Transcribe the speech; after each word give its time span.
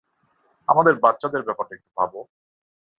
আমাদের 0.67 0.93
বাচ্চাদের 0.95 1.41
ব্যাপারটা 1.43 1.73
একটু 1.75 1.89
ভাবো। 1.97 2.19